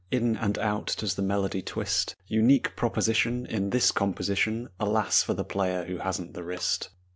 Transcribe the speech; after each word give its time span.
In 0.09 0.35
and 0.35 0.57
out 0.57 0.95
does 0.97 1.13
the 1.13 1.21
melody 1.21 1.61
twist 1.61 2.15
Unique 2.25 2.75
proposition 2.75 3.45
Is 3.45 3.69
this 3.69 3.91
composition. 3.91 4.69
(Alas! 4.79 5.21
for 5.21 5.35
the 5.35 5.45
player 5.45 5.85
who 5.85 5.99
hasn't 5.99 6.33
the 6.33 6.43
wrist!) 6.43 6.89